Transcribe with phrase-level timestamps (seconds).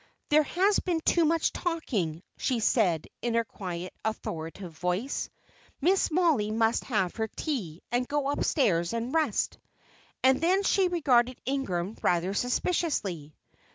[0.29, 5.29] "There has been too much talking," she said, in her quiet, authoritative voice.
[5.79, 9.59] "Miss Mollie must have her tea, and go upstairs and rest."
[10.23, 13.35] And then she regarded Ingram rather suspiciously.